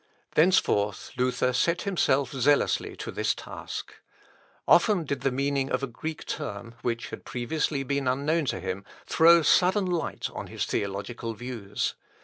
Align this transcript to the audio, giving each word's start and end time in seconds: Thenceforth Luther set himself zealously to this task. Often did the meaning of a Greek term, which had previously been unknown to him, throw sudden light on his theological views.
Thenceforth 0.33 1.11
Luther 1.15 1.53
set 1.53 1.83
himself 1.83 2.31
zealously 2.31 2.95
to 2.95 3.11
this 3.11 3.35
task. 3.35 3.93
Often 4.67 5.03
did 5.03 5.21
the 5.21 5.29
meaning 5.31 5.69
of 5.69 5.83
a 5.83 5.85
Greek 5.85 6.25
term, 6.25 6.73
which 6.81 7.09
had 7.11 7.23
previously 7.23 7.83
been 7.83 8.07
unknown 8.07 8.45
to 8.45 8.59
him, 8.59 8.83
throw 9.05 9.43
sudden 9.43 9.85
light 9.85 10.27
on 10.31 10.47
his 10.47 10.65
theological 10.65 11.35
views. 11.35 11.93